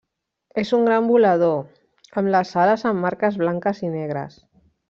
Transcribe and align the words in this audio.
És 0.61 0.71
un 0.77 0.87
gran 0.89 1.09
volador, 1.11 1.59
amb 2.21 2.33
les 2.37 2.57
ales 2.65 2.89
amb 2.93 3.07
marques 3.07 3.41
blanques 3.45 3.87
i 3.89 3.93
negres. 4.01 4.45